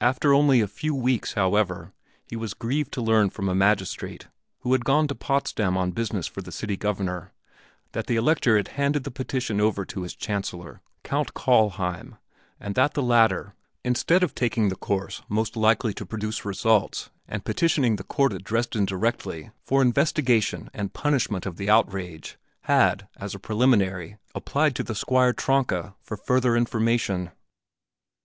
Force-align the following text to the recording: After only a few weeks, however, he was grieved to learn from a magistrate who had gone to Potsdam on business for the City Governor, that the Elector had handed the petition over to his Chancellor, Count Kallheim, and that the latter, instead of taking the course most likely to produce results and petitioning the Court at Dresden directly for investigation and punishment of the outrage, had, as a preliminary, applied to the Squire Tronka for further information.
After 0.00 0.34
only 0.34 0.60
a 0.60 0.66
few 0.66 0.96
weeks, 0.96 1.34
however, 1.34 1.92
he 2.26 2.34
was 2.34 2.54
grieved 2.54 2.90
to 2.94 3.00
learn 3.00 3.30
from 3.30 3.48
a 3.48 3.54
magistrate 3.54 4.26
who 4.62 4.72
had 4.72 4.84
gone 4.84 5.06
to 5.06 5.14
Potsdam 5.14 5.76
on 5.78 5.92
business 5.92 6.26
for 6.26 6.42
the 6.42 6.50
City 6.50 6.76
Governor, 6.76 7.32
that 7.92 8.08
the 8.08 8.16
Elector 8.16 8.56
had 8.56 8.66
handed 8.74 9.04
the 9.04 9.12
petition 9.12 9.60
over 9.60 9.84
to 9.84 10.02
his 10.02 10.16
Chancellor, 10.16 10.82
Count 11.04 11.34
Kallheim, 11.34 12.16
and 12.58 12.74
that 12.74 12.94
the 12.94 13.02
latter, 13.04 13.54
instead 13.84 14.24
of 14.24 14.34
taking 14.34 14.70
the 14.70 14.74
course 14.74 15.22
most 15.28 15.56
likely 15.56 15.94
to 15.94 16.04
produce 16.04 16.44
results 16.44 17.10
and 17.28 17.44
petitioning 17.44 17.94
the 17.94 18.02
Court 18.02 18.32
at 18.32 18.42
Dresden 18.42 18.84
directly 18.84 19.52
for 19.62 19.82
investigation 19.82 20.68
and 20.74 20.92
punishment 20.92 21.46
of 21.46 21.58
the 21.58 21.70
outrage, 21.70 22.38
had, 22.62 23.06
as 23.18 23.36
a 23.36 23.38
preliminary, 23.38 24.18
applied 24.34 24.74
to 24.74 24.82
the 24.82 24.96
Squire 24.96 25.32
Tronka 25.32 25.94
for 26.02 26.16
further 26.16 26.56
information. 26.56 27.30